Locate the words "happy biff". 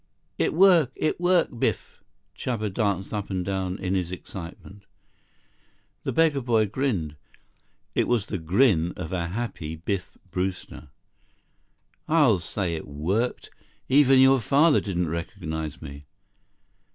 9.27-10.17